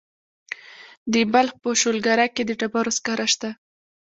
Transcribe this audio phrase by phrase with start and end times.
[1.13, 3.49] د بلخ په شولګره کې د ډبرو سکاره شته.